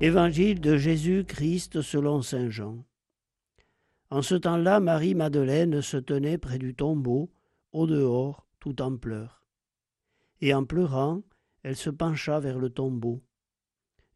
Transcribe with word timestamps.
Évangile 0.00 0.60
de 0.60 0.76
Jésus-Christ 0.76 1.80
selon 1.80 2.20
Saint 2.20 2.50
Jean. 2.50 2.84
En 4.10 4.22
ce 4.22 4.34
temps-là, 4.34 4.80
Marie-Madeleine 4.80 5.82
se 5.82 5.96
tenait 5.96 6.36
près 6.36 6.58
du 6.58 6.74
tombeau, 6.74 7.30
au 7.72 7.86
dehors, 7.86 8.46
tout 8.58 8.82
en 8.82 8.96
pleurs. 8.96 9.46
Et 10.40 10.52
en 10.52 10.64
pleurant, 10.64 11.22
elle 11.62 11.76
se 11.76 11.90
pencha 11.90 12.40
vers 12.40 12.58
le 12.58 12.70
tombeau. 12.70 13.22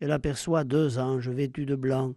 Elle 0.00 0.12
aperçoit 0.12 0.64
deux 0.64 0.98
anges 0.98 1.28
vêtus 1.28 1.66
de 1.66 1.76
blanc, 1.76 2.14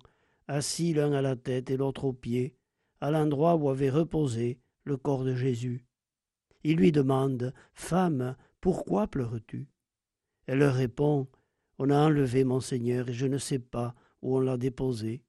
assis 0.48 0.94
l'un 0.94 1.12
à 1.12 1.22
la 1.22 1.36
tête 1.36 1.70
et 1.70 1.78
l'autre 1.78 2.06
aux 2.06 2.14
pieds, 2.14 2.56
à 3.02 3.12
l'endroit 3.12 3.56
où 3.56 3.70
avait 3.70 3.90
reposé 3.90 4.58
le 4.86 4.96
corps 4.96 5.26
de 5.26 5.36
Jésus. 5.36 5.86
Il 6.64 6.78
lui 6.78 6.94
demande 6.94 7.54
Femme, 7.74 8.36
pourquoi 8.62 9.08
pleures-tu? 9.08 9.68
Elle 10.48 10.60
leur 10.60 10.76
répond 10.76 11.28
on 11.80 11.90
a 11.90 11.98
enlevé 11.98 12.44
mon 12.44 12.60
Seigneur, 12.60 13.10
et 13.10 13.14
je 13.14 13.26
ne 13.26 13.38
sais 13.38 13.58
pas 13.58 13.96
où 14.22 14.36
on 14.36 14.42
l'a 14.42 14.58
déposé. 14.58 15.24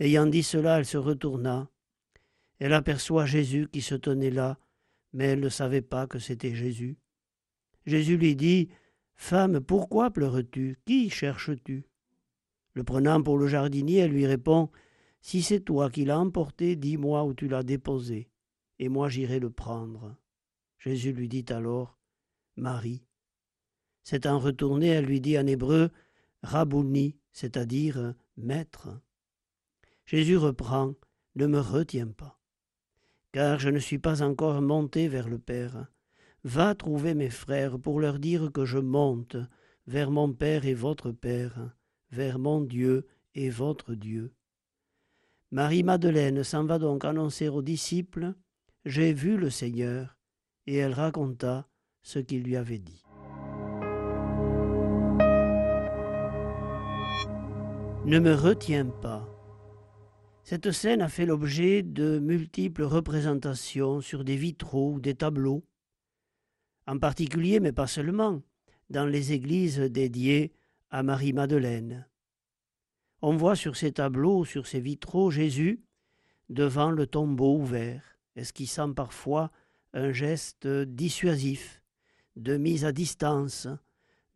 Ayant 0.00 0.26
dit 0.26 0.42
cela, 0.42 0.78
elle 0.78 0.84
se 0.84 0.98
retourna. 0.98 1.70
Elle 2.58 2.72
aperçoit 2.72 3.26
Jésus 3.26 3.68
qui 3.72 3.80
se 3.80 3.94
tenait 3.94 4.30
là, 4.30 4.58
mais 5.12 5.26
elle 5.26 5.40
ne 5.40 5.48
savait 5.48 5.82
pas 5.82 6.08
que 6.08 6.18
c'était 6.18 6.54
Jésus. 6.54 6.98
Jésus 7.86 8.16
lui 8.16 8.34
dit 8.34 8.70
Femme, 9.14 9.60
pourquoi 9.60 10.10
pleures-tu? 10.10 10.78
Qui 10.84 11.08
cherches-tu? 11.08 11.86
Le 12.74 12.84
prenant 12.84 13.22
pour 13.22 13.38
le 13.38 13.46
jardinier, 13.46 13.98
elle 13.98 14.10
lui 14.10 14.26
répond 14.26 14.70
Si 15.20 15.42
c'est 15.42 15.60
toi 15.60 15.90
qui 15.90 16.04
l'as 16.04 16.18
emporté, 16.18 16.74
dis-moi 16.74 17.24
où 17.24 17.34
tu 17.34 17.46
l'as 17.46 17.62
déposé, 17.62 18.28
et 18.80 18.88
moi 18.88 19.08
j'irai 19.08 19.38
le 19.38 19.50
prendre. 19.50 20.16
Jésus 20.78 21.12
lui 21.12 21.28
dit 21.28 21.46
alors 21.48 21.96
Marie. 22.56 23.05
S'étant 24.06 24.38
retournée, 24.38 24.90
elle 24.90 25.06
lui 25.06 25.20
dit 25.20 25.36
en 25.36 25.48
hébreu 25.48 25.90
Rabouni, 26.44 27.16
c'est-à-dire 27.32 28.14
maître. 28.36 29.00
Jésus 30.04 30.36
reprend 30.36 30.94
Ne 31.34 31.48
me 31.48 31.58
retiens 31.58 32.06
pas, 32.06 32.38
car 33.32 33.58
je 33.58 33.68
ne 33.68 33.80
suis 33.80 33.98
pas 33.98 34.22
encore 34.22 34.62
monté 34.62 35.08
vers 35.08 35.28
le 35.28 35.40
Père. 35.40 35.88
Va 36.44 36.76
trouver 36.76 37.14
mes 37.14 37.30
frères 37.30 37.80
pour 37.80 37.98
leur 37.98 38.20
dire 38.20 38.52
que 38.52 38.64
je 38.64 38.78
monte 38.78 39.36
vers 39.88 40.12
mon 40.12 40.32
Père 40.32 40.66
et 40.66 40.74
votre 40.74 41.10
Père, 41.10 41.74
vers 42.12 42.38
mon 42.38 42.60
Dieu 42.60 43.08
et 43.34 43.50
votre 43.50 43.94
Dieu. 43.94 44.32
Marie-Madeleine 45.50 46.44
s'en 46.44 46.64
va 46.64 46.78
donc 46.78 47.04
annoncer 47.04 47.48
aux 47.48 47.62
disciples 47.62 48.34
J'ai 48.84 49.12
vu 49.12 49.36
le 49.36 49.50
Seigneur, 49.50 50.16
et 50.68 50.76
elle 50.76 50.94
raconta 50.94 51.68
ce 52.02 52.20
qu'il 52.20 52.44
lui 52.44 52.54
avait 52.54 52.78
dit. 52.78 53.05
Ne 58.06 58.20
me 58.20 58.34
retiens 58.34 58.86
pas. 58.86 59.28
Cette 60.44 60.70
scène 60.70 61.02
a 61.02 61.08
fait 61.08 61.26
l'objet 61.26 61.82
de 61.82 62.20
multiples 62.20 62.84
représentations 62.84 64.00
sur 64.00 64.22
des 64.22 64.36
vitraux 64.36 64.92
ou 64.92 65.00
des 65.00 65.16
tableaux, 65.16 65.64
en 66.86 67.00
particulier, 67.00 67.58
mais 67.58 67.72
pas 67.72 67.88
seulement, 67.88 68.42
dans 68.90 69.06
les 69.06 69.32
églises 69.32 69.80
dédiées 69.80 70.52
à 70.88 71.02
Marie-Madeleine. 71.02 72.06
On 73.22 73.36
voit 73.36 73.56
sur 73.56 73.74
ces 73.74 73.90
tableaux, 73.90 74.44
sur 74.44 74.68
ces 74.68 74.78
vitraux, 74.78 75.32
Jésus 75.32 75.82
devant 76.48 76.92
le 76.92 77.08
tombeau 77.08 77.58
ouvert, 77.58 78.04
esquissant 78.36 78.92
parfois 78.92 79.50
un 79.94 80.12
geste 80.12 80.68
dissuasif, 80.68 81.82
de 82.36 82.56
mise 82.56 82.84
à 82.84 82.92
distance, 82.92 83.66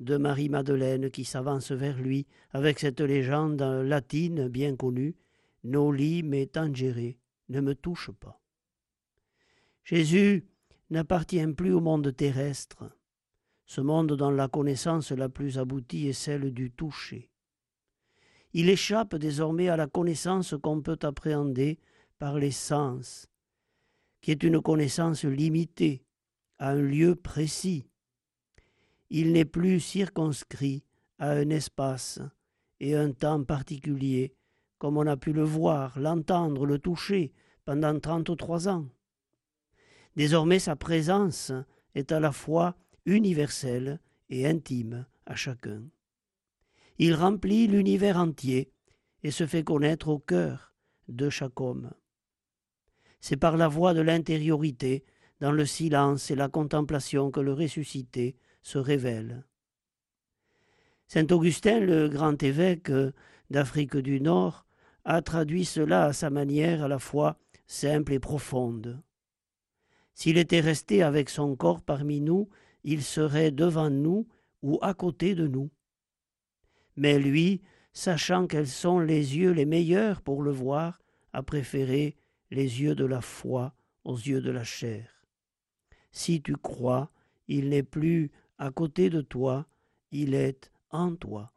de 0.01 0.17
Marie-Madeleine 0.17 1.11
qui 1.11 1.25
s'avance 1.25 1.73
vers 1.73 1.99
lui 1.99 2.27
avec 2.51 2.81
cette 2.81 3.01
légende 3.01 3.63
latine 3.63 4.49
bien 4.49 4.75
connue 4.75 5.15
Noli 5.63 6.23
me 6.23 6.47
tangere, 6.47 7.17
ne 7.51 7.61
me 7.61 7.75
touche 7.75 8.11
pas. 8.11 8.41
Jésus 9.85 10.47
n'appartient 10.89 11.47
plus 11.49 11.73
au 11.73 11.81
monde 11.81 12.15
terrestre, 12.17 12.91
ce 13.67 13.81
monde 13.81 14.17
dont 14.17 14.31
la 14.31 14.49
connaissance 14.49 15.13
la 15.13 15.29
plus 15.29 15.59
aboutie 15.59 16.09
est 16.09 16.15
celle 16.15 16.53
du 16.53 16.71
toucher. 16.71 17.31
Il 18.53 18.69
échappe 18.69 19.15
désormais 19.17 19.69
à 19.69 19.77
la 19.77 19.87
connaissance 19.87 20.55
qu'on 20.61 20.81
peut 20.81 20.99
appréhender 21.03 21.79
par 22.19 22.39
les 22.39 22.51
sens, 22.51 23.29
qui 24.23 24.31
est 24.31 24.43
une 24.43 24.61
connaissance 24.61 25.25
limitée, 25.25 26.05
à 26.59 26.71
un 26.71 26.81
lieu 26.81 27.15
précis, 27.15 27.90
il 29.11 29.33
n'est 29.33 29.45
plus 29.45 29.81
circonscrit 29.81 30.85
à 31.19 31.33
un 31.33 31.51
espace 31.51 32.21
et 32.79 32.97
un 32.97 33.13
temps 33.13 33.45
particulier, 33.45 34.35
comme 34.79 34.97
on 34.97 35.07
a 35.07 35.17
pu 35.17 35.33
le 35.33 35.43
voir, 35.43 35.99
l'entendre, 35.99 36.65
le 36.65 36.79
toucher 36.79 37.33
pendant 37.65 37.99
trente-trois 37.99 38.69
ans. 38.69 38.89
Désormais 40.17 40.59
sa 40.59 40.77
présence 40.77 41.53
est 41.95 42.13
à 42.13 42.21
la 42.21 42.33
fois 42.33 42.77
universelle 43.05 44.01
et 44.29 44.47
intime 44.47 45.07
à 45.27 45.35
chacun. 45.35 45.83
Il 46.99 47.15
remplit 47.15 47.67
l'univers 47.67 48.17
entier 48.17 48.73
et 49.23 49.31
se 49.31 49.47
fait 49.47 49.65
connaître 49.65 50.09
au 50.09 50.19
cœur 50.19 50.75
de 51.09 51.29
chaque 51.31 51.61
homme. 51.61 51.91
C'est 53.21 53.37
par 53.37 53.57
la 53.57 53.69
voie 53.69 53.93
de 53.93 54.01
l'intériorité, 54.01 55.05
dans 55.41 55.53
le 55.53 55.65
silence 55.65 56.31
et 56.31 56.37
la 56.37 56.49
contemplation 56.49 57.31
que 57.31 57.41
le 57.41 57.53
ressuscité 57.53 58.37
se 58.63 58.79
révèle. 58.79 59.45
Saint 61.07 61.27
Augustin, 61.31 61.81
le 61.81 62.09
grand 62.09 62.41
évêque 62.43 62.93
d'Afrique 63.51 63.97
du 63.97 64.21
Nord, 64.21 64.67
a 65.05 65.23
traduit 65.23 65.65
cela 65.65 66.05
à 66.05 66.13
sa 66.13 66.31
manière 66.31 66.85
à 66.85 66.89
la 66.89 66.99
fois 66.99 67.39
simple 67.67 68.13
et 68.13 68.21
profonde. 68.21 69.03
S'il 70.15 70.39
était 70.39 70.61
resté 70.61 71.03
avec 71.03 71.31
son 71.31 71.57
corps 71.57 71.83
parmi 71.83 72.21
nous, 72.21 72.49
il 72.85 73.03
serait 73.03 73.51
devant 73.51 73.91
nous 73.91 74.29
ou 74.63 74.79
à 74.83 74.95
côté 74.95 75.35
de 75.35 75.47
nous. 75.47 75.71
Mais 76.97 77.19
lui, 77.19 77.63
sachant 77.93 78.47
quels 78.47 78.69
sont 78.69 79.01
les 79.01 79.37
yeux 79.37 79.53
les 79.53 79.65
meilleurs 79.65 80.21
pour 80.21 80.43
le 80.43 80.51
voir, 80.51 81.01
a 81.33 81.43
préféré 81.43 82.17
les 82.51 82.83
yeux 82.83 82.95
de 82.95 83.05
la 83.05 83.21
foi 83.21 83.75
aux 84.05 84.17
yeux 84.17 84.41
de 84.41 84.51
la 84.51 84.65
chair. 84.65 85.27
Si 86.13 86.43
tu 86.43 86.57
crois, 86.57 87.11
il 87.49 87.69
n'est 87.69 87.83
plus 87.83 88.31
à 88.61 88.71
côté 88.71 89.09
de 89.09 89.23
toi, 89.23 89.67
il 90.13 90.35
est 90.35 90.71
en 90.91 91.17
toi. 91.17 91.51